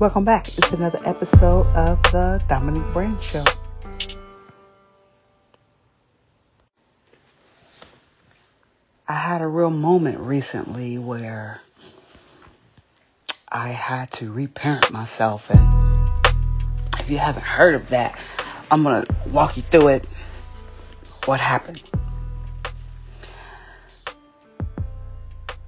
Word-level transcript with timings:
Welcome 0.00 0.24
back. 0.24 0.48
It's 0.48 0.72
another 0.72 0.98
episode 1.04 1.66
of 1.76 2.02
the 2.04 2.42
Dominique 2.48 2.90
Brand 2.94 3.22
Show. 3.22 3.44
I 9.06 9.12
had 9.12 9.42
a 9.42 9.46
real 9.46 9.68
moment 9.68 10.20
recently 10.20 10.96
where 10.96 11.60
I 13.46 13.68
had 13.68 14.10
to 14.12 14.32
reparent 14.32 14.90
myself. 14.90 15.50
And 15.50 16.08
if 16.98 17.10
you 17.10 17.18
haven't 17.18 17.44
heard 17.44 17.74
of 17.74 17.90
that, 17.90 18.18
I'm 18.70 18.82
going 18.82 19.04
to 19.04 19.14
walk 19.28 19.58
you 19.58 19.62
through 19.62 19.88
it. 19.88 20.06
What 21.26 21.40
happened? 21.40 21.82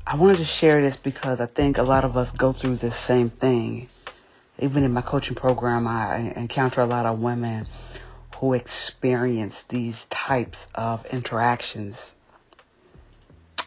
I 0.07 0.17
wanted 0.17 0.39
to 0.39 0.47
share 0.47 0.81
this 0.81 0.97
because 0.97 1.43
I 1.43 1.47
think 1.47 1.77
a 1.77 1.83
lot 1.83 2.07
of 2.07 2.17
us 2.17 2.31
go 2.31 2.55
through 2.55 2.77
this 2.77 2.97
same 2.97 3.29
thing. 3.29 3.91
Even 4.63 4.85
in 4.85 4.93
my 4.93 5.03
coaching 5.03 5.35
program, 5.35 5.87
I 5.87 6.33
encounter 6.37 6.81
a 6.81 6.87
lot 6.87 7.05
of 7.05 7.21
women 7.21 7.67
who 8.37 8.55
experience 8.55 9.63
these 9.65 10.07
types 10.07 10.67
of 10.75 11.05
interactions. 11.07 12.15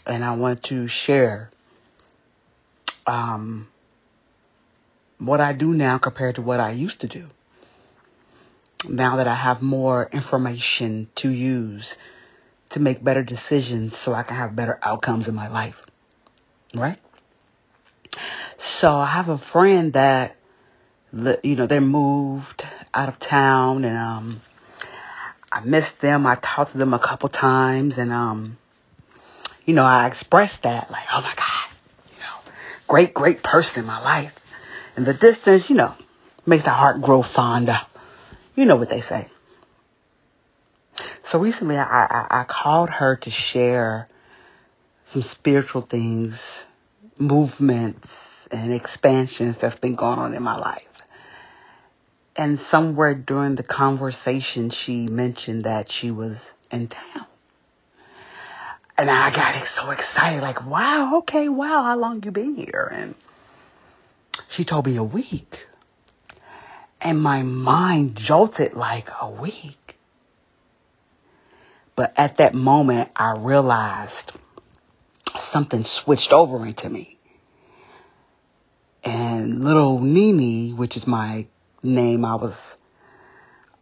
And 0.07 0.23
I 0.23 0.35
want 0.35 0.63
to 0.63 0.87
share 0.87 1.51
um, 3.05 3.67
what 5.19 5.41
I 5.41 5.53
do 5.53 5.67
now 5.67 5.97
compared 5.97 6.35
to 6.35 6.41
what 6.41 6.59
I 6.59 6.71
used 6.71 7.01
to 7.01 7.07
do. 7.07 7.27
Now 8.87 9.17
that 9.17 9.27
I 9.27 9.35
have 9.35 9.61
more 9.61 10.09
information 10.11 11.09
to 11.15 11.29
use 11.29 11.97
to 12.69 12.79
make 12.79 13.03
better 13.03 13.23
decisions 13.23 13.95
so 13.95 14.13
I 14.13 14.23
can 14.23 14.37
have 14.37 14.55
better 14.55 14.79
outcomes 14.81 15.27
in 15.27 15.35
my 15.35 15.47
life 15.47 15.85
right? 16.75 16.97
So 18.57 18.93
I 18.95 19.05
have 19.07 19.29
a 19.29 19.37
friend 19.37 19.93
that, 19.93 20.35
you 21.43 21.55
know, 21.55 21.65
they 21.65 21.79
moved 21.79 22.67
out 22.93 23.07
of 23.07 23.19
town 23.19 23.85
and, 23.85 23.97
um, 23.97 24.41
I 25.51 25.61
missed 25.61 25.99
them. 26.01 26.27
I 26.27 26.35
talked 26.35 26.71
to 26.71 26.77
them 26.77 26.93
a 26.93 26.99
couple 26.99 27.29
times 27.29 27.97
and, 27.97 28.11
um, 28.11 28.57
you 29.65 29.73
know, 29.73 29.85
I 29.85 30.07
expressed 30.07 30.63
that 30.63 30.91
like, 30.91 31.05
oh 31.13 31.21
my 31.21 31.33
God, 31.35 31.75
you 32.11 32.19
know, 32.19 32.51
great, 32.87 33.13
great 33.13 33.41
person 33.41 33.79
in 33.79 33.85
my 33.85 34.01
life. 34.01 34.37
And 34.97 35.05
the 35.05 35.13
distance, 35.13 35.69
you 35.69 35.77
know, 35.77 35.95
makes 36.45 36.63
the 36.63 36.71
heart 36.71 37.01
grow 37.01 37.21
fonder. 37.21 37.79
You 38.55 38.65
know 38.65 38.75
what 38.75 38.89
they 38.89 39.01
say. 39.01 39.27
So 41.23 41.39
recently 41.39 41.77
I, 41.77 41.83
I, 41.83 42.27
I 42.41 42.43
called 42.43 42.89
her 42.89 43.15
to 43.17 43.29
share 43.29 44.07
some 45.05 45.21
spiritual 45.21 45.81
things, 45.81 46.67
movements 47.17 48.47
and 48.51 48.73
expansions 48.73 49.57
that's 49.57 49.77
been 49.77 49.95
going 49.95 50.19
on 50.19 50.33
in 50.33 50.43
my 50.43 50.57
life. 50.57 50.85
And 52.37 52.59
somewhere 52.59 53.13
during 53.13 53.55
the 53.55 53.63
conversation, 53.63 54.69
she 54.69 55.07
mentioned 55.07 55.63
that 55.63 55.89
she 55.89 56.11
was 56.11 56.53
in 56.69 56.87
town. 56.87 57.25
And 58.97 59.09
I 59.09 59.29
got 59.31 59.55
so 59.63 59.91
excited, 59.91 60.41
like, 60.41 60.65
wow, 60.65 61.17
okay, 61.19 61.49
wow, 61.49 61.83
how 61.83 61.97
long 61.97 62.23
you 62.23 62.31
been 62.31 62.55
here? 62.55 62.89
And 62.93 63.15
she 64.47 64.63
told 64.63 64.85
me 64.85 64.97
a 64.97 65.03
week. 65.03 65.67
And 67.01 67.21
my 67.21 67.43
mind 67.43 68.15
jolted 68.15 68.73
like 68.73 69.09
a 69.21 69.29
week. 69.29 69.97
But 71.95 72.13
at 72.17 72.37
that 72.37 72.53
moment, 72.53 73.11
I 73.15 73.35
realized 73.37 74.33
something 75.37 75.83
switched 75.83 76.33
over 76.33 76.65
into 76.65 76.89
me. 76.89 77.17
And 79.03 79.63
little 79.63 79.99
Nini, 79.99 80.71
which 80.71 80.97
is 80.97 81.05
my 81.05 81.47
name 81.85 82.25
I 82.25 82.35
was 82.35 82.77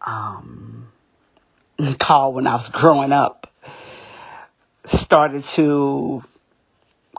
um, 0.05 0.91
called 1.99 2.35
when 2.35 2.47
I 2.47 2.55
was 2.55 2.69
growing 2.69 3.11
up, 3.11 3.47
started 4.83 5.43
to 5.43 6.23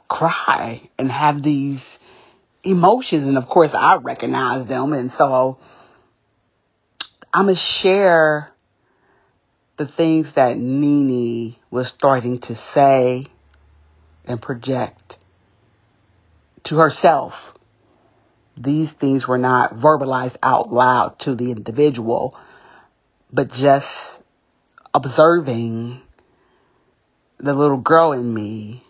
cry 0.09 0.89
and 0.99 1.11
have 1.11 1.43
these 1.43 1.99
emotions. 2.63 3.27
And 3.27 3.37
of 3.37 3.47
course, 3.47 3.75
I 3.75 3.97
recognize 3.97 4.67
them. 4.67 4.93
And 4.93 5.11
so 5.11 5.59
I'm 7.33 7.47
going 7.47 7.55
to 7.55 7.61
share 7.61 8.53
the 9.77 9.87
things 9.87 10.35
that 10.35 10.57
Nini 10.57 11.59
was 11.71 11.89
starting 11.89 12.39
to 12.39 12.55
say 12.55 13.27
and 14.27 14.41
project 14.41 15.19
to 16.65 16.79
herself. 16.79 17.59
These 18.57 18.93
things 18.93 19.27
were 19.27 19.39
not 19.39 19.75
verbalized 19.75 20.37
out 20.43 20.73
loud 20.73 21.19
to 21.21 21.35
the 21.35 21.51
individual, 21.51 22.39
but 23.33 23.53
just 23.53 24.23
observing 24.93 26.01
the 27.39 27.55
little 27.55 27.79
girl 27.79 28.13
in 28.13 28.33
me 28.33 28.85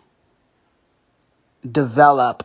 develop 1.69 2.43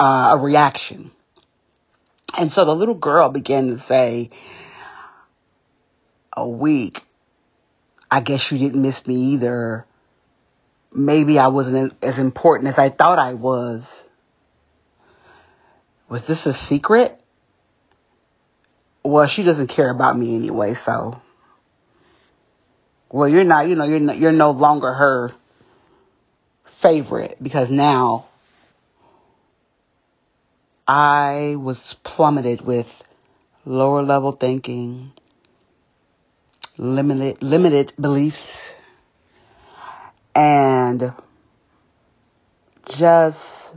uh, 0.00 0.32
a 0.34 0.38
reaction. 0.38 1.10
And 2.38 2.50
so 2.50 2.64
the 2.64 2.74
little 2.74 2.94
girl 2.94 3.28
began 3.28 3.68
to 3.68 3.78
say, 3.78 4.30
a 6.34 6.48
week, 6.48 7.02
I 8.10 8.20
guess 8.20 8.50
you 8.50 8.58
didn't 8.58 8.82
miss 8.82 9.06
me 9.06 9.14
either 9.14 9.86
maybe 10.96 11.38
I 11.38 11.48
wasn't 11.48 11.92
as 12.02 12.18
important 12.18 12.68
as 12.68 12.78
I 12.78 12.88
thought 12.88 13.18
I 13.18 13.34
was. 13.34 14.08
Was 16.08 16.26
this 16.26 16.46
a 16.46 16.52
secret? 16.52 17.20
Well, 19.02 19.26
she 19.26 19.42
doesn't 19.42 19.68
care 19.68 19.90
about 19.90 20.16
me 20.16 20.36
anyway, 20.36 20.74
so. 20.74 21.20
Well, 23.10 23.28
you're 23.28 23.44
not, 23.44 23.68
you 23.68 23.76
know, 23.76 23.84
you're 23.84 24.12
you're 24.12 24.32
no 24.32 24.50
longer 24.50 24.92
her 24.92 25.32
favorite 26.64 27.36
because 27.42 27.70
now 27.70 28.26
I 30.86 31.56
was 31.58 31.94
plummeted 32.02 32.60
with 32.60 33.02
lower 33.64 34.02
level 34.02 34.32
thinking, 34.32 35.12
limited 36.76 37.42
limited 37.42 37.92
beliefs, 37.98 38.68
and 40.34 41.12
just 42.88 43.74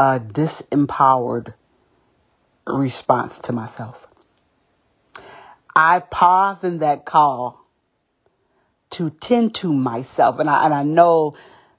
a 0.00 0.18
disempowered 0.18 1.52
response 2.66 3.40
to 3.40 3.52
myself. 3.52 4.06
I 5.76 6.00
paused 6.00 6.64
in 6.64 6.78
that 6.78 7.04
call 7.04 7.60
to 8.90 9.10
tend 9.10 9.54
to 9.56 9.72
myself. 9.72 10.38
And 10.38 10.48
I, 10.48 10.64
and 10.64 10.72
I 10.72 10.84
know 10.84 11.36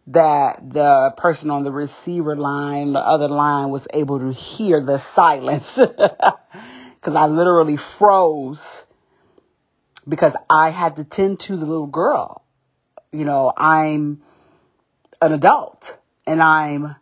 that 0.07 0.69
the 0.69 1.13
person 1.17 1.49
on 1.49 1.63
the 1.63 1.71
receiver 1.71 2.35
line, 2.35 2.93
the 2.93 2.99
other 2.99 3.27
line 3.27 3.69
was 3.69 3.87
able 3.93 4.19
to 4.19 4.31
hear 4.31 4.79
the 4.79 4.99
silence 4.99 5.75
because 5.75 7.15
I 7.15 7.25
literally 7.25 7.77
froze 7.77 8.85
because 10.07 10.35
I 10.49 10.69
had 10.69 10.97
to 10.97 11.03
tend 11.03 11.39
to 11.41 11.57
the 11.57 11.65
little 11.65 11.87
girl 11.87 12.41
you 13.11 13.25
know, 13.25 13.51
I'm 13.55 14.21
an 15.21 15.33
adult 15.33 15.97
and 16.25 16.41
I'm 16.41 16.95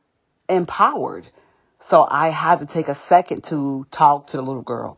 empowered. 0.49 1.27
So 1.79 2.05
I 2.09 2.29
had 2.29 2.59
to 2.59 2.65
take 2.65 2.87
a 2.87 2.95
second 2.95 3.45
to 3.45 3.85
talk 3.91 4.27
to 4.27 4.37
the 4.37 4.43
little 4.43 4.61
girl. 4.61 4.97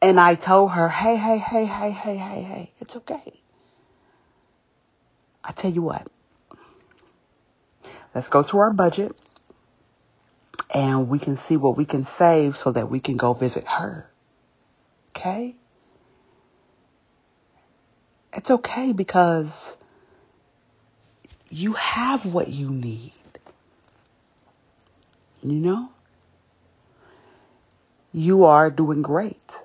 And 0.00 0.20
I 0.20 0.34
told 0.34 0.72
her, 0.72 0.88
hey, 0.88 1.16
hey, 1.16 1.38
hey, 1.38 1.64
hey, 1.64 1.90
hey, 1.90 2.16
hey, 2.16 2.42
hey, 2.42 2.72
it's 2.80 2.96
okay. 2.96 3.40
I 5.42 5.52
tell 5.52 5.70
you 5.70 5.82
what, 5.82 6.06
let's 8.14 8.28
go 8.28 8.42
to 8.42 8.58
our 8.58 8.72
budget 8.72 9.16
and 10.74 11.08
we 11.08 11.18
can 11.18 11.36
see 11.36 11.56
what 11.56 11.76
we 11.76 11.84
can 11.84 12.04
save 12.04 12.56
so 12.56 12.72
that 12.72 12.90
we 12.90 13.00
can 13.00 13.16
go 13.16 13.32
visit 13.32 13.64
her. 13.66 14.10
Okay? 15.16 15.56
It's 18.34 18.50
okay 18.50 18.92
because 18.92 19.76
you 21.50 21.72
have 21.72 22.26
what 22.26 22.48
you 22.48 22.70
need. 22.70 23.12
You 25.42 25.60
know? 25.60 25.88
You 28.12 28.44
are 28.44 28.70
doing 28.70 29.02
great. 29.02 29.62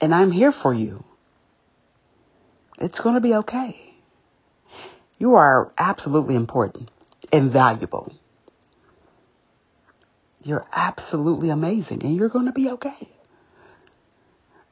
And 0.00 0.14
I'm 0.14 0.30
here 0.30 0.52
for 0.52 0.72
you. 0.72 1.04
It's 2.78 3.00
going 3.00 3.14
to 3.14 3.20
be 3.20 3.34
okay. 3.34 3.94
You 5.18 5.34
are 5.34 5.72
absolutely 5.78 6.34
important 6.34 6.90
and 7.32 7.50
valuable. 7.50 8.12
You're 10.42 10.66
absolutely 10.72 11.50
amazing 11.50 12.04
and 12.04 12.14
you're 12.14 12.28
going 12.28 12.46
to 12.46 12.52
be 12.52 12.70
okay. 12.70 13.08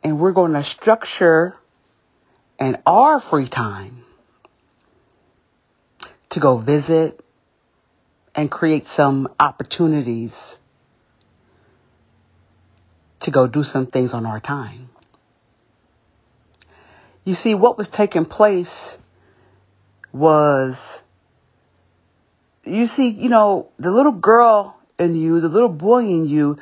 And 0.02 0.20
we're 0.20 0.32
going 0.32 0.52
to 0.52 0.62
structure 0.62 1.56
and 2.58 2.80
our 2.86 3.18
free 3.18 3.48
time 3.48 4.04
to 6.28 6.40
go 6.40 6.58
visit 6.58 7.24
and 8.34 8.50
create 8.50 8.86
some 8.86 9.28
opportunities 9.38 10.58
to 13.20 13.30
go 13.30 13.46
do 13.46 13.62
some 13.62 13.86
things 13.86 14.12
on 14.12 14.26
our 14.26 14.40
time. 14.40 14.90
You 17.24 17.34
see, 17.34 17.54
what 17.54 17.78
was 17.78 17.88
taking 17.88 18.26
place 18.26 18.98
was, 20.12 21.02
you 22.64 22.86
see, 22.86 23.10
you 23.10 23.28
know, 23.28 23.68
the 23.78 23.90
little 23.90 24.12
girl 24.12 24.76
in 24.98 25.16
you, 25.16 25.40
the 25.40 25.48
little 25.48 25.70
boy 25.70 26.04
in 26.04 26.26
you, 26.26 26.58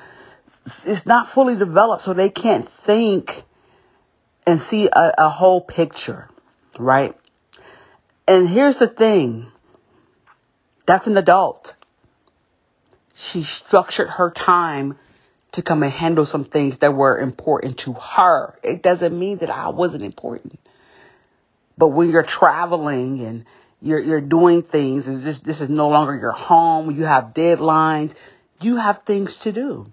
is 0.87 1.07
not 1.07 1.29
fully 1.29 1.57
developed, 1.57 2.03
so 2.03 2.15
they 2.15 2.31
can't 2.31 2.69
think 2.69 3.43
and 4.47 4.61
see 4.61 4.89
a, 4.93 5.13
a 5.19 5.29
whole 5.29 5.61
picture, 5.61 6.29
right? 6.79 7.15
And 8.29 8.49
here's 8.49 8.77
the 8.77 8.87
thing 8.87 9.52
that's 10.87 11.07
an 11.07 11.17
adult. 11.17 11.77
She 13.15 13.43
structured 13.43 14.09
her 14.09 14.31
time 14.31 14.99
to 15.53 15.63
come 15.63 15.83
and 15.83 15.93
handle 15.93 16.25
some 16.25 16.45
things 16.45 16.79
that 16.79 16.95
were 16.95 17.19
important 17.19 17.79
to 17.81 17.93
her. 17.93 18.59
It 18.63 18.83
doesn't 18.83 19.17
mean 19.17 19.39
that 19.39 19.51
I 19.51 19.69
wasn't 19.69 20.03
important. 20.03 20.59
But 21.77 21.89
when 21.89 22.11
you're 22.11 22.23
traveling 22.23 23.21
and 23.25 23.45
you're 23.81 23.99
you're 23.99 24.21
doing 24.21 24.63
things 24.63 25.09
and 25.09 25.23
this 25.23 25.41
this 25.41 25.61
is 25.61 25.69
no 25.69 25.89
longer 25.89 26.17
your 26.17 26.33
home, 26.33 26.91
you 26.97 27.05
have 27.05 27.35
deadlines, 27.35 28.15
you 28.61 28.77
have 28.77 28.99
things 28.99 29.41
to 29.41 29.53
do. 29.53 29.87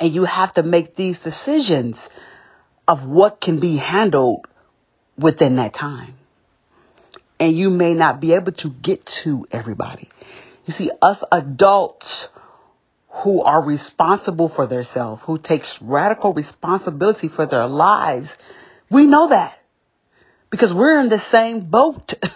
And 0.00 0.12
you 0.12 0.24
have 0.24 0.52
to 0.54 0.62
make 0.62 0.94
these 0.94 1.18
decisions 1.20 2.10
of 2.86 3.06
what 3.06 3.40
can 3.40 3.58
be 3.58 3.76
handled 3.76 4.46
within 5.18 5.56
that 5.56 5.72
time. 5.72 6.14
And 7.40 7.56
you 7.56 7.70
may 7.70 7.94
not 7.94 8.20
be 8.20 8.34
able 8.34 8.52
to 8.52 8.70
get 8.70 9.04
to 9.06 9.46
everybody. 9.50 10.08
You 10.66 10.72
see, 10.72 10.90
us 11.00 11.22
adults 11.30 12.30
who 13.08 13.42
are 13.42 13.62
responsible 13.62 14.48
for 14.48 14.66
themselves, 14.66 15.22
who 15.22 15.38
takes 15.38 15.80
radical 15.82 16.32
responsibility 16.32 17.28
for 17.28 17.46
their 17.46 17.66
lives, 17.66 18.38
we 18.90 19.06
know 19.06 19.28
that 19.28 19.58
because 20.50 20.72
we're 20.72 21.00
in 21.00 21.08
the 21.08 21.18
same 21.18 21.60
boat. 21.60 22.14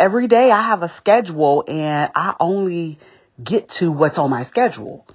Every 0.00 0.26
day 0.26 0.50
I 0.50 0.62
have 0.62 0.82
a 0.82 0.88
schedule 0.88 1.64
and 1.66 2.10
I 2.14 2.34
only 2.38 2.98
get 3.42 3.68
to 3.68 3.90
what's 3.90 4.18
on 4.18 4.30
my 4.30 4.42
schedule, 4.42 5.06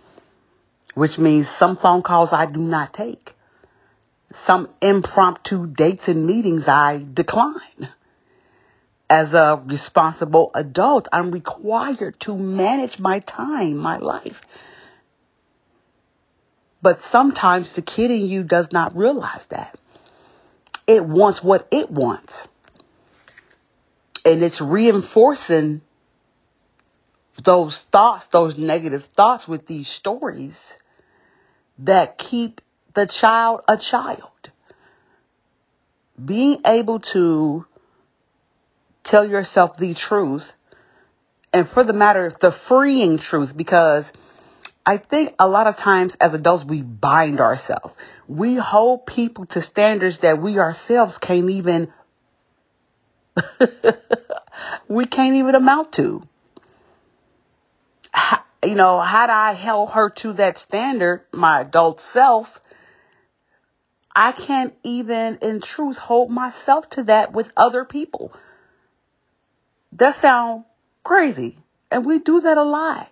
which 0.96 1.20
means 1.20 1.48
some 1.48 1.78
phone 1.78 2.02
calls 2.02 2.34
I 2.34 2.48
do 2.48 2.60
not 2.60 2.94
take. 2.94 3.36
Some 4.32 4.70
impromptu 4.82 5.68
dates 5.68 6.08
and 6.08 6.26
meetings 6.26 6.68
I 6.68 7.04
decline. 7.14 7.90
As 9.10 9.34
a 9.34 9.62
responsible 9.66 10.52
adult, 10.56 11.10
I'm 11.12 11.32
required 11.32 12.18
to 12.22 12.38
manage 12.38 12.98
my 12.98 13.20
time, 13.20 13.76
my 13.76 13.98
life. 13.98 14.42
But 16.82 17.02
sometimes 17.02 17.74
the 17.74 17.82
kid 17.82 18.10
in 18.10 18.26
you 18.26 18.44
does 18.44 18.72
not 18.72 18.96
realize 18.96 19.46
that. 19.48 19.78
It 20.88 21.06
wants 21.06 21.44
what 21.44 21.68
it 21.72 21.92
wants. 21.92 22.48
And 24.26 24.42
it's 24.42 24.62
reinforcing 24.62 25.82
those 27.44 27.82
thoughts, 27.82 28.28
those 28.28 28.58
negative 28.58 29.06
thoughts 29.06 29.48
with 29.48 29.68
these 29.68 29.88
stories 29.88 30.80
that 31.80 32.18
keep 32.18 32.62
the 32.94 33.06
child 33.06 33.62
a 33.68 33.78
child. 33.78 34.52
Being 36.24 36.62
able 36.66 37.00
to 37.00 37.66
tell 39.04 39.26
yourself 39.26 39.78
the 39.78 39.94
truth 39.94 40.56
and 41.54 41.68
for 41.68 41.84
the 41.84 41.94
matter 41.94 42.32
the 42.40 42.52
freeing 42.52 43.18
truth 43.18 43.58
because 43.58 44.14
I 44.86 44.98
think 44.98 45.36
a 45.40 45.48
lot 45.48 45.68
of 45.68 45.76
times 45.76 46.16
as 46.22 46.34
adults 46.34 46.66
we 46.66 46.82
bind 46.82 47.40
ourselves. 47.40 47.96
We 48.28 48.56
hold 48.56 49.06
people 49.06 49.46
to 49.48 49.62
standards 49.62 50.20
that 50.20 50.40
we 50.40 50.60
ourselves 50.60 51.18
can't 51.18 51.50
even 51.50 51.92
we 54.88 55.06
can't 55.06 55.36
even 55.36 55.56
amount 55.56 55.94
to 55.94 56.22
you 58.66 58.76
know, 58.76 59.00
had 59.00 59.30
I 59.30 59.54
held 59.54 59.92
her 59.92 60.10
to 60.10 60.34
that 60.34 60.58
standard, 60.58 61.26
my 61.34 61.62
adult 61.62 62.00
self, 62.00 62.62
I 64.16 64.32
can't 64.34 64.74
even 64.84 65.38
in 65.42 65.62
truth 65.62 65.98
hold 65.98 66.30
myself 66.30 66.90
to 66.92 67.04
that 67.04 67.34
with 67.34 67.52
other 67.56 67.86
people. 67.86 68.34
That 69.94 70.16
sounds 70.16 70.66
crazy. 71.04 71.58
And 71.90 72.06
we 72.06 72.20
do 72.20 72.42
that 72.42 72.58
a 72.58 72.64
lot. 72.64 73.10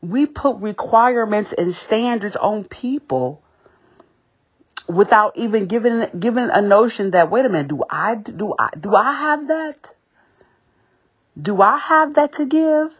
We 0.00 0.26
put 0.26 0.58
requirements 0.58 1.52
and 1.52 1.74
standards 1.74 2.36
on 2.36 2.64
people 2.64 3.42
without 4.88 5.36
even 5.36 5.66
giving 5.66 6.06
giving 6.18 6.48
a 6.50 6.60
notion 6.60 7.12
that 7.12 7.30
wait 7.30 7.44
a 7.44 7.48
minute, 7.48 7.68
do 7.68 7.82
I 7.88 8.14
do 8.16 8.54
I 8.58 8.70
do 8.78 8.94
I 8.94 9.12
have 9.12 9.48
that? 9.48 9.94
Do 11.40 11.60
I 11.60 11.76
have 11.76 12.14
that 12.14 12.34
to 12.34 12.46
give? 12.46 12.94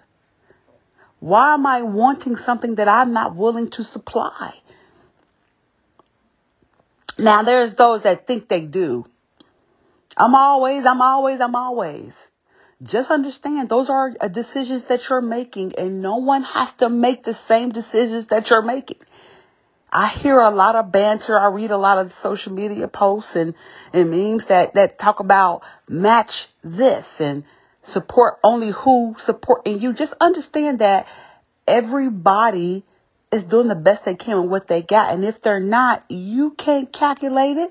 Why 1.20 1.54
am 1.54 1.64
I 1.66 1.82
wanting 1.82 2.36
something 2.36 2.74
that 2.76 2.88
I'm 2.88 3.12
not 3.12 3.34
willing 3.34 3.70
to 3.70 3.84
supply? 3.84 4.52
Now, 7.18 7.42
there's 7.42 7.74
those 7.74 8.02
that 8.02 8.26
think 8.26 8.48
they 8.48 8.66
do. 8.66 9.04
I'm 10.16 10.34
always, 10.34 10.86
I'm 10.86 11.00
always, 11.00 11.40
I'm 11.40 11.54
always. 11.54 12.30
Just 12.82 13.10
understand 13.10 13.68
those 13.68 13.88
are 13.88 14.12
uh, 14.20 14.28
decisions 14.28 14.84
that 14.84 15.08
you're 15.08 15.22
making, 15.22 15.74
and 15.78 16.02
no 16.02 16.16
one 16.16 16.42
has 16.42 16.72
to 16.74 16.88
make 16.88 17.22
the 17.22 17.32
same 17.32 17.70
decisions 17.70 18.26
that 18.28 18.50
you're 18.50 18.62
making. 18.62 18.98
I 19.90 20.08
hear 20.08 20.38
a 20.38 20.50
lot 20.50 20.74
of 20.74 20.92
banter. 20.92 21.38
I 21.38 21.48
read 21.48 21.70
a 21.70 21.78
lot 21.78 21.98
of 21.98 22.12
social 22.12 22.52
media 22.52 22.86
posts 22.86 23.34
and, 23.34 23.54
and 23.94 24.10
memes 24.10 24.46
that, 24.46 24.74
that 24.74 24.98
talk 24.98 25.20
about 25.20 25.62
match 25.88 26.48
this 26.62 27.20
and 27.20 27.44
support 27.80 28.38
only 28.42 28.70
who 28.70 29.14
supporting 29.16 29.80
you. 29.80 29.94
Just 29.94 30.12
understand 30.20 30.80
that 30.80 31.06
everybody 31.66 32.84
is 33.32 33.44
doing 33.44 33.68
the 33.68 33.76
best 33.76 34.04
they 34.04 34.14
can 34.14 34.42
with 34.42 34.50
what 34.50 34.68
they 34.68 34.82
got. 34.82 35.12
And 35.12 35.24
if 35.24 35.40
they're 35.40 35.60
not, 35.60 36.04
you 36.08 36.52
can't 36.52 36.92
calculate 36.92 37.56
it. 37.56 37.70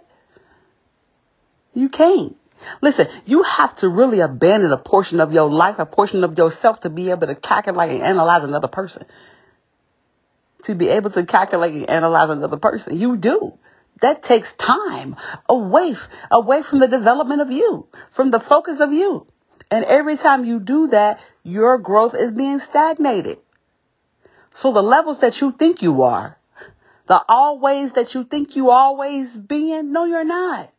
You 1.74 1.90
can't. 1.90 2.38
Listen, 2.82 3.08
you 3.26 3.44
have 3.44 3.76
to 3.78 3.90
really 3.90 4.22
abandon 4.22 4.72
a 4.72 4.78
portion 4.78 5.20
of 5.20 5.34
your 5.34 5.50
life, 5.50 5.80
a 5.80 5.86
portion 5.86 6.24
of 6.24 6.38
yourself 6.38 6.82
to 6.82 6.90
be 6.90 7.12
able 7.12 7.28
to 7.28 7.36
calculate 7.36 7.92
and 7.92 8.02
analyze 8.02 8.44
another 8.44 8.68
person. 8.68 9.06
To 10.64 10.76
be 10.76 10.90
able 10.90 11.10
to 11.12 11.26
calculate 11.26 11.74
and 11.74 11.90
analyze 11.90 12.30
another 12.30 12.58
person. 12.58 12.98
You 12.98 13.18
do. 13.18 13.58
That 14.02 14.24
takes 14.24 14.54
time 14.54 15.16
away, 15.48 15.96
away 16.32 16.64
from 16.64 16.80
the 16.80 16.88
development 16.88 17.42
of 17.42 17.52
you, 17.52 17.88
from 18.12 18.32
the 18.32 18.40
focus 18.40 18.80
of 18.80 18.92
you. 18.92 19.26
And 19.72 19.86
every 19.86 20.16
time 20.18 20.46
you 20.46 20.60
do 20.60 20.88
that, 20.88 21.24
your 21.44 21.78
growth 21.78 22.14
is 22.14 22.32
being 22.32 22.60
stagnated. 22.60 23.38
So 24.56 24.72
the 24.72 24.82
levels 24.82 25.20
that 25.20 25.42
you 25.42 25.52
think 25.52 25.82
you 25.82 26.04
are, 26.04 26.38
the 27.08 27.22
always 27.28 27.92
that 27.92 28.16
you 28.16 28.24
think 28.24 28.56
you 28.56 28.70
always 28.70 29.38
being, 29.38 29.92
no, 29.92 30.06
you're 30.06 30.24
not. 30.24 30.72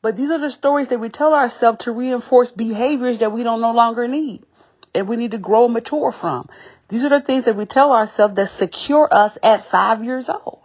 But 0.00 0.16
these 0.16 0.30
are 0.30 0.38
the 0.38 0.50
stories 0.50 0.88
that 0.88 0.98
we 0.98 1.10
tell 1.10 1.34
ourselves 1.34 1.84
to 1.84 1.92
reinforce 1.92 2.50
behaviors 2.50 3.18
that 3.18 3.32
we 3.32 3.42
don't 3.42 3.60
no 3.60 3.72
longer 3.72 4.08
need 4.08 4.44
and 4.94 5.06
we 5.06 5.16
need 5.16 5.32
to 5.32 5.38
grow 5.38 5.66
and 5.66 5.74
mature 5.74 6.10
from. 6.10 6.48
These 6.88 7.04
are 7.04 7.10
the 7.10 7.20
things 7.20 7.44
that 7.44 7.54
we 7.54 7.66
tell 7.66 7.92
ourselves 7.92 8.32
that 8.34 8.46
secure 8.46 9.06
us 9.12 9.36
at 9.42 9.66
five 9.66 10.02
years 10.02 10.30
old. 10.30 10.60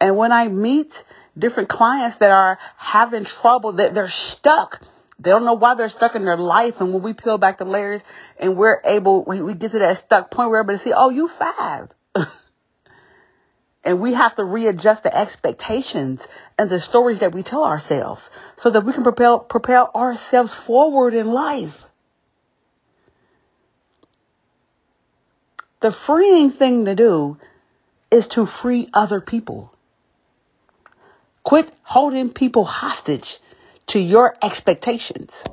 And 0.00 0.16
when 0.16 0.30
I 0.30 0.46
meet 0.46 1.02
different 1.36 1.68
clients 1.68 2.18
that 2.18 2.30
are 2.30 2.56
having 2.76 3.24
trouble, 3.24 3.72
that 3.72 3.94
they're 3.94 4.06
stuck, 4.06 4.80
they 5.20 5.30
don't 5.30 5.44
know 5.44 5.54
why 5.54 5.74
they're 5.74 5.90
stuck 5.90 6.14
in 6.14 6.24
their 6.24 6.38
life. 6.38 6.80
And 6.80 6.94
when 6.94 7.02
we 7.02 7.12
peel 7.12 7.36
back 7.36 7.58
the 7.58 7.66
layers 7.66 8.04
and 8.38 8.56
we're 8.56 8.80
able, 8.84 9.22
we, 9.24 9.42
we 9.42 9.52
get 9.52 9.72
to 9.72 9.80
that 9.80 9.98
stuck 9.98 10.30
point, 10.30 10.48
able 10.48 10.64
to 10.72 10.78
see, 10.78 10.94
oh, 10.96 11.10
you 11.10 11.28
five. 11.28 11.90
and 13.84 14.00
we 14.00 14.14
have 14.14 14.34
to 14.36 14.44
readjust 14.44 15.02
the 15.02 15.14
expectations 15.14 16.26
and 16.58 16.70
the 16.70 16.80
stories 16.80 17.20
that 17.20 17.34
we 17.34 17.42
tell 17.42 17.64
ourselves 17.64 18.30
so 18.56 18.70
that 18.70 18.80
we 18.80 18.94
can 18.94 19.02
propel, 19.02 19.40
propel 19.40 19.90
ourselves 19.94 20.54
forward 20.54 21.12
in 21.12 21.26
life. 21.26 21.84
The 25.80 25.92
freeing 25.92 26.48
thing 26.48 26.86
to 26.86 26.94
do 26.94 27.36
is 28.10 28.28
to 28.28 28.46
free 28.46 28.88
other 28.94 29.20
people. 29.20 29.70
Quit 31.42 31.70
holding 31.82 32.32
people 32.32 32.64
hostage 32.64 33.38
to 33.90 33.98
your 33.98 34.36
expectations. 34.40 35.44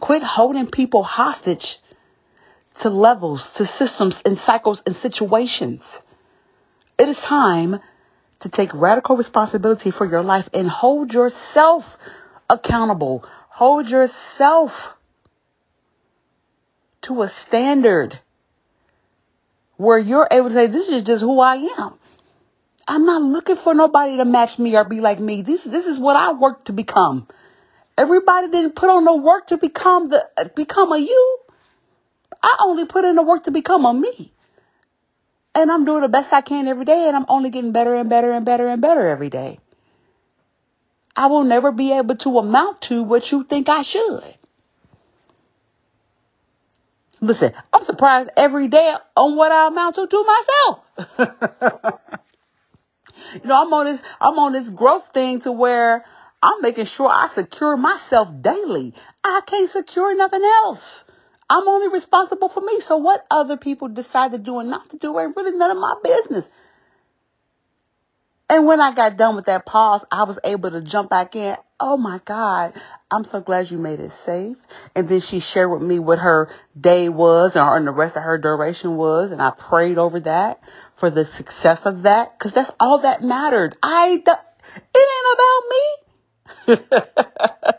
Quit 0.00 0.22
holding 0.22 0.68
people 0.68 1.04
hostage 1.04 1.78
to 2.80 2.90
levels, 2.90 3.54
to 3.54 3.64
systems 3.64 4.20
and 4.26 4.36
cycles 4.36 4.82
and 4.84 4.94
situations. 4.94 6.02
It 6.98 7.08
is 7.08 7.22
time 7.22 7.78
to 8.40 8.48
take 8.48 8.74
radical 8.74 9.16
responsibility 9.16 9.92
for 9.92 10.04
your 10.04 10.22
life 10.22 10.48
and 10.52 10.68
hold 10.68 11.14
yourself 11.14 11.96
accountable. 12.50 13.24
Hold 13.48 13.88
yourself 13.88 14.94
to 17.02 17.22
a 17.22 17.28
standard 17.28 18.18
where 19.76 19.98
you're 19.98 20.26
able 20.30 20.48
to 20.48 20.54
say, 20.54 20.66
this 20.66 20.88
is 20.88 21.04
just 21.04 21.22
who 21.22 21.38
I 21.38 21.68
am. 21.78 21.94
I'm 22.88 23.04
not 23.04 23.22
looking 23.22 23.56
for 23.56 23.74
nobody 23.74 24.16
to 24.18 24.24
match 24.24 24.58
me 24.58 24.76
or 24.76 24.84
be 24.84 25.00
like 25.00 25.18
me. 25.18 25.42
This, 25.42 25.64
this 25.64 25.86
is 25.86 25.98
what 25.98 26.16
I 26.16 26.32
work 26.32 26.64
to 26.66 26.72
become. 26.72 27.26
Everybody 27.98 28.48
didn't 28.48 28.76
put 28.76 28.90
on 28.90 29.04
the 29.04 29.16
work 29.16 29.48
to 29.48 29.56
become 29.56 30.08
the, 30.08 30.24
become 30.54 30.92
a 30.92 30.98
you. 30.98 31.38
I 32.42 32.56
only 32.60 32.84
put 32.84 33.04
in 33.04 33.16
the 33.16 33.22
work 33.22 33.44
to 33.44 33.50
become 33.50 33.84
a 33.86 33.94
me. 33.94 34.32
And 35.54 35.70
I'm 35.72 35.84
doing 35.84 36.02
the 36.02 36.08
best 36.08 36.32
I 36.32 36.42
can 36.42 36.68
every 36.68 36.84
day 36.84 37.08
and 37.08 37.16
I'm 37.16 37.24
only 37.28 37.50
getting 37.50 37.72
better 37.72 37.94
and 37.94 38.10
better 38.10 38.30
and 38.30 38.44
better 38.44 38.68
and 38.68 38.82
better 38.82 39.06
every 39.08 39.30
day. 39.30 39.58
I 41.16 41.26
will 41.26 41.44
never 41.44 41.72
be 41.72 41.92
able 41.92 42.16
to 42.16 42.38
amount 42.38 42.82
to 42.82 43.02
what 43.02 43.32
you 43.32 43.42
think 43.42 43.68
I 43.70 43.82
should. 43.82 44.22
Listen, 47.22 47.52
I'm 47.72 47.82
surprised 47.82 48.30
every 48.36 48.68
day 48.68 48.94
on 49.16 49.36
what 49.36 49.50
I 49.50 49.68
amount 49.68 49.94
to 49.94 50.06
to 50.06 50.24
myself. 51.08 52.00
you 53.34 53.40
know, 53.44 53.62
I'm 53.62 53.72
on 53.72 53.86
this, 53.86 54.02
I'm 54.20 54.38
on 54.38 54.52
this 54.52 54.68
growth 54.68 55.08
thing 55.08 55.40
to 55.40 55.52
where 55.52 56.04
I'm 56.42 56.62
making 56.62 56.84
sure 56.84 57.08
I 57.10 57.26
secure 57.28 57.76
myself 57.76 58.30
daily. 58.40 58.94
I 59.24 59.40
can't 59.46 59.68
secure 59.68 60.14
nothing 60.14 60.44
else. 60.44 61.04
I'm 61.48 61.66
only 61.68 61.88
responsible 61.88 62.48
for 62.48 62.60
me. 62.60 62.80
So 62.80 62.96
what 62.96 63.24
other 63.30 63.56
people 63.56 63.88
decide 63.88 64.32
to 64.32 64.38
do 64.38 64.58
and 64.58 64.70
not 64.70 64.90
to 64.90 64.96
do 64.96 65.18
ain't 65.18 65.36
really 65.36 65.56
none 65.56 65.70
of 65.70 65.76
my 65.76 65.94
business. 66.02 66.50
And 68.48 68.66
when 68.66 68.80
I 68.80 68.92
got 68.92 69.16
done 69.16 69.36
with 69.36 69.46
that 69.46 69.66
pause, 69.66 70.04
I 70.10 70.24
was 70.24 70.38
able 70.44 70.70
to 70.70 70.80
jump 70.80 71.10
back 71.10 71.34
in. 71.34 71.56
Oh 71.78 71.98
my 71.98 72.20
God, 72.24 72.72
I'm 73.10 73.24
so 73.24 73.42
glad 73.42 73.70
you 73.70 73.76
made 73.76 74.00
it 74.00 74.10
safe. 74.10 74.56
And 74.94 75.06
then 75.08 75.20
she 75.20 75.40
shared 75.40 75.70
with 75.70 75.82
me 75.82 75.98
what 75.98 76.18
her 76.18 76.48
day 76.78 77.10
was 77.10 77.54
and 77.54 77.86
the 77.86 77.92
rest 77.92 78.16
of 78.16 78.22
her 78.22 78.38
duration 78.38 78.96
was. 78.96 79.30
And 79.30 79.42
I 79.42 79.50
prayed 79.50 79.98
over 79.98 80.20
that 80.20 80.62
for 80.94 81.10
the 81.10 81.24
success 81.24 81.84
of 81.84 82.02
that 82.02 82.38
because 82.38 82.54
that's 82.54 82.70
all 82.80 83.00
that 83.00 83.22
mattered. 83.22 83.76
I, 83.82 84.08
it 84.08 84.28
ain't 86.66 86.78
about 86.78 86.82
me. 86.88 87.72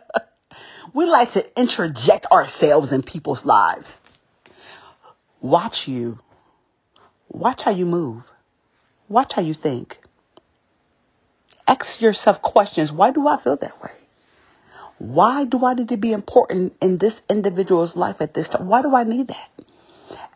we 0.94 1.06
like 1.06 1.32
to 1.32 1.60
interject 1.60 2.28
ourselves 2.32 2.94
in 2.94 3.02
people's 3.02 3.46
lives. 3.46 4.00
Watch 5.42 5.88
you. 5.88 6.20
Watch 7.30 7.64
how 7.64 7.72
you 7.72 7.86
move. 7.86 8.24
Watch 9.10 9.34
how 9.34 9.42
you 9.42 9.56
think. 9.56 10.00
Ask 11.68 12.02
yourself 12.02 12.42
questions. 12.42 12.92
Why 12.92 13.12
do 13.12 13.28
I 13.28 13.38
feel 13.38 13.58
that 13.58 13.82
way? 13.82 13.92
Why 15.00 15.46
do 15.46 15.64
I 15.66 15.74
need 15.74 15.90
to 15.90 15.98
be 15.98 16.12
important 16.12 16.76
in 16.82 16.98
this 16.98 17.22
individual's 17.30 17.96
life 17.96 18.22
at 18.22 18.34
this 18.34 18.50
time? 18.50 18.68
Why 18.68 18.82
do 18.82 18.96
I 18.96 19.04
need 19.04 19.28
that? 19.28 19.50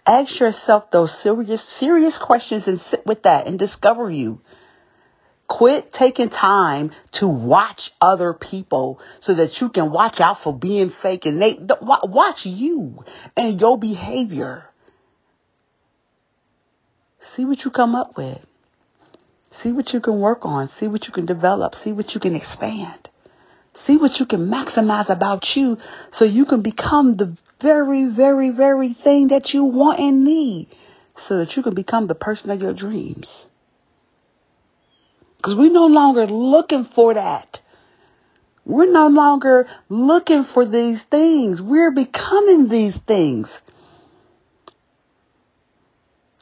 Ask 0.05 0.39
yourself 0.39 0.91
those 0.91 1.17
serious, 1.17 1.63
serious 1.63 2.17
questions 2.17 2.67
and 2.67 2.79
sit 2.79 3.05
with 3.05 3.23
that 3.23 3.47
and 3.47 3.57
discover 3.57 4.09
you. 4.09 4.41
Quit 5.47 5.91
taking 5.91 6.29
time 6.29 6.91
to 7.11 7.27
watch 7.27 7.91
other 7.99 8.33
people 8.33 9.01
so 9.19 9.33
that 9.33 9.59
you 9.61 9.69
can 9.69 9.91
watch 9.91 10.21
out 10.21 10.39
for 10.39 10.53
being 10.57 10.89
fake 10.89 11.25
and 11.25 11.41
they 11.41 11.57
watch 11.81 12.45
you 12.45 13.03
and 13.35 13.59
your 13.59 13.77
behavior. 13.77 14.69
See 17.19 17.45
what 17.45 17.63
you 17.63 17.71
come 17.71 17.95
up 17.95 18.17
with. 18.17 18.45
See 19.51 19.73
what 19.73 19.93
you 19.93 19.99
can 19.99 20.19
work 20.19 20.45
on. 20.45 20.69
See 20.69 20.87
what 20.87 21.07
you 21.07 21.13
can 21.13 21.25
develop. 21.25 21.75
See 21.75 21.91
what 21.91 22.13
you 22.13 22.21
can 22.21 22.35
expand. 22.35 23.09
See 23.73 23.97
what 23.97 24.19
you 24.19 24.25
can 24.25 24.47
maximize 24.47 25.09
about 25.09 25.55
you 25.55 25.77
so 26.09 26.23
you 26.23 26.45
can 26.45 26.61
become 26.61 27.13
the 27.13 27.37
very, 27.59 28.05
very, 28.05 28.49
very 28.49 28.93
thing 28.93 29.27
that 29.27 29.53
you 29.53 29.65
want 29.65 29.99
and 29.99 30.23
need 30.23 30.69
so 31.15 31.37
that 31.37 31.55
you 31.57 31.63
can 31.63 31.75
become 31.75 32.07
the 32.07 32.15
person 32.15 32.49
of 32.49 32.61
your 32.61 32.73
dreams. 32.73 33.45
Because 35.35 35.55
we're 35.55 35.71
no 35.71 35.87
longer 35.87 36.27
looking 36.27 36.85
for 36.85 37.13
that. 37.13 37.61
We're 38.63 38.91
no 38.91 39.07
longer 39.07 39.67
looking 39.89 40.43
for 40.43 40.65
these 40.65 41.03
things. 41.03 41.61
We're 41.61 41.91
becoming 41.91 42.69
these 42.69 42.95
things. 42.95 43.61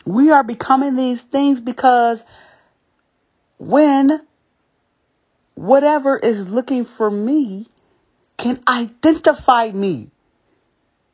We 0.06 0.30
are 0.30 0.44
becoming 0.44 0.96
these 0.96 1.24
things 1.24 1.60
because 1.60 2.24
when 3.60 4.22
whatever 5.54 6.18
is 6.18 6.52
looking 6.52 6.86
for 6.86 7.10
me 7.10 7.68
can 8.38 8.64
identify 8.68 9.70
me. 9.70 10.10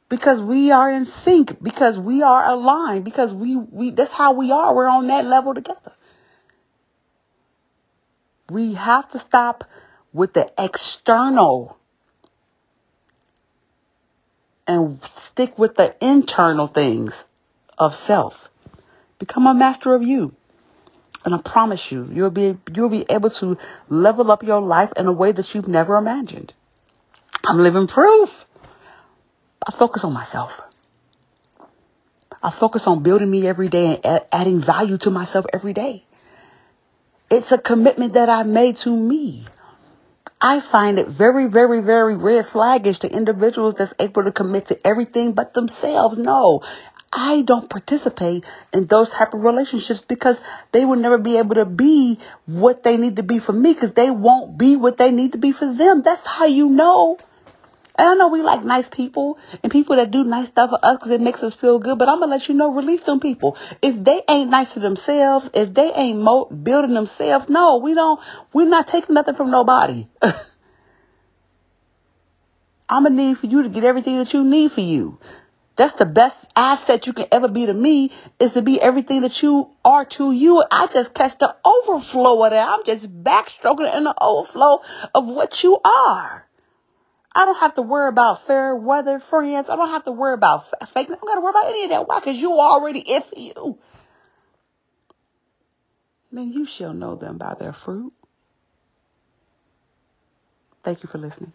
Because 0.07 0.41
we 0.41 0.71
are 0.71 0.89
in 0.91 1.07
sync 1.07 1.61
because 1.61 1.99
we 1.99 2.21
are 2.21 2.47
aligned 2.47 3.03
because 3.03 3.33
we 3.33 3.55
we 3.55 3.89
that's 3.89 4.13
how 4.13 4.33
we 4.33 4.51
are. 4.51 4.73
We're 4.73 4.87
on 4.87 5.07
that 5.07 5.25
level 5.25 5.55
together. 5.55 5.91
We 8.51 8.75
have 8.75 9.07
to 9.09 9.19
stop 9.19 9.63
with 10.13 10.33
the 10.33 10.53
external 10.59 11.75
and 14.67 15.03
stick 15.05 15.57
with 15.57 15.75
the 15.75 15.95
internal 15.99 16.67
things 16.67 17.25
of 17.79 17.95
self. 17.95 18.49
Become 19.17 19.47
a 19.47 19.55
master 19.55 19.95
of 19.95 20.03
you 20.03 20.35
and 21.25 21.34
I 21.34 21.39
promise 21.39 21.91
you, 21.91 22.08
you'll 22.13 22.29
be, 22.29 22.55
you'll 22.74 22.89
be 22.89 23.03
able 23.10 23.32
to 23.32 23.58
level 23.89 24.32
up 24.32 24.44
your 24.44 24.62
life 24.62 24.94
in 24.96 25.08
a 25.08 25.12
way 25.12 25.32
that 25.32 25.55
you've 25.55 25.67
never 25.67 25.98
imagined. 25.98 26.53
I'm 27.44 27.58
living 27.58 27.88
proof. 27.88 28.46
I 29.67 29.72
focus 29.72 30.03
on 30.03 30.13
myself. 30.13 30.62
I 32.44 32.51
focus 32.51 32.86
on 32.86 33.01
building 33.01 33.32
me 33.32 33.48
every 33.48 33.70
day 33.70 34.00
and 34.03 34.24
adding 34.32 34.62
value 34.62 34.98
to 35.00 35.10
myself 35.10 35.48
every 35.51 35.74
day. 35.74 36.03
It's 37.32 37.51
a 37.51 37.58
commitment 37.58 38.13
that 38.13 38.29
I 38.29 38.44
made 38.44 38.75
to 38.77 38.96
me. 38.96 39.48
I 40.39 40.60
find 40.60 41.00
it 41.00 41.08
very, 41.08 41.48
very, 41.48 41.82
very 41.82 42.15
red 42.15 42.46
flaggish 42.46 43.00
to 43.00 43.12
individuals 43.12 43.74
that's 43.74 43.96
able 44.00 44.25
to 44.25 44.32
commit 44.32 44.67
to 44.67 44.88
everything 44.88 45.34
but 45.34 45.55
themselves. 45.55 46.20
No, 46.20 46.62
I 47.15 47.43
don't 47.43 47.69
participate 47.69 48.43
in 48.74 48.88
those 48.88 49.10
type 49.10 49.34
of 49.34 49.41
relationships 49.41 50.01
because 50.01 50.43
they 50.74 50.84
will 50.84 50.98
never 50.98 51.17
be 51.17 51.38
able 51.38 51.55
to 51.55 51.65
be 51.65 52.19
what 52.45 52.84
they 52.84 52.98
need 52.98 53.15
to 53.15 53.24
be 53.24 53.39
for 53.39 53.53
me 53.53 53.74
because 53.74 53.93
they 53.93 54.12
won't 54.12 54.57
be 54.57 54.75
what 54.75 54.98
they 54.98 55.12
need 55.12 55.31
to 55.31 55.38
be 55.38 55.53
for 55.53 55.72
them. 55.72 56.01
That's 56.01 56.27
how 56.27 56.45
you 56.45 56.69
know. 56.69 57.17
And 57.98 58.10
I 58.10 58.13
know 58.15 58.27
we 58.27 58.41
like 58.41 58.65
nice 58.65 58.89
people 58.89 59.39
and 59.63 59.72
people 59.72 59.95
that 59.95 60.12
do 60.12 60.25
nice 60.25 60.48
stuff 60.48 60.72
for 60.72 60.79
us 60.84 60.98
because 60.98 61.12
it 61.12 61.22
makes 61.22 61.41
us 61.41 61.53
feel 61.53 61.79
good. 61.79 61.98
But 61.98 62.10
I'm 62.10 62.19
gonna 62.19 62.31
let 62.31 62.50
you 62.50 62.55
know, 62.55 62.74
release 62.74 63.01
them 63.01 63.22
people. 63.22 63.55
If 63.81 64.03
they 64.03 64.22
ain't 64.27 64.50
nice 64.50 64.74
to 64.74 64.81
themselves, 64.81 65.50
if 65.53 65.74
they 65.74 65.93
ain't 65.93 66.19
mo- 66.19 66.48
building 66.48 66.93
themselves, 66.93 67.48
no, 67.48 67.77
we 67.77 67.93
don't. 67.93 68.19
We're 68.51 68.67
not 68.67 68.88
taking 68.88 69.13
nothing 69.13 69.36
from 69.36 69.51
nobody. 69.51 70.10
I'm 72.89 73.03
gonna 73.03 73.15
need 73.15 73.38
for 73.38 73.48
you 73.48 73.63
to 73.63 73.69
get 73.69 73.86
everything 73.86 74.17
that 74.17 74.34
you 74.34 74.43
need 74.43 74.74
for 74.74 74.81
you. 74.81 75.17
That's 75.75 75.94
the 75.94 76.05
best 76.05 76.46
asset 76.55 77.05
you 77.05 77.13
can 77.13 77.25
ever 77.32 77.50
be 77.50 77.65
to 77.65 77.74
me 77.74 78.12
is 78.39 78.53
to 78.53 78.62
be 78.62 78.82
everything 78.82 79.22
that 79.22 79.44
you 79.44 79.70
are 79.84 80.05
to 80.05 80.32
you. 80.32 80.63
I 80.72 80.88
just 80.88 81.13
catch 81.13 81.38
the 81.38 81.55
overflow 81.65 82.44
of 82.44 82.51
that. 82.51 82.70
I'm 82.70 82.86
just 82.86 83.24
backstroking 83.24 83.96
in 83.96 84.05
the 84.05 84.15
overflow 84.22 84.82
of 85.13 85.27
what 85.27 85.63
you 85.63 85.77
are. 85.84 86.48
I 87.38 87.44
don't 87.44 87.60
have 87.60 87.74
to 87.74 87.82
worry 87.82 88.08
about 88.08 88.48
fair 88.48 88.74
weather 88.74 89.20
friends. 89.20 89.70
I 89.70 89.75
don't 89.75 89.89
have 89.89 90.05
to 90.05 90.13
worry 90.13 90.36
about 90.36 90.70
fake. 90.70 91.08
I 91.10 91.15
don't 91.15 91.22
got 91.22 91.36
to 91.36 91.41
worry 91.41 91.50
about 91.50 91.67
any 91.67 91.84
of 91.84 91.89
that. 91.89 92.08
Why? 92.08 92.20
Because 92.20 92.38
you 92.38 92.53
already 92.53 93.03
if 93.05 93.34
you. 93.36 93.77
Man, 96.32 96.50
you 96.50 96.65
shall 96.65 96.94
know 96.94 97.15
them 97.15 97.38
by 97.38 97.55
their 97.60 97.74
fruit. 97.74 98.13
Thank 100.84 101.03
you 101.03 101.10
for 101.10 101.17
listening. 101.17 101.51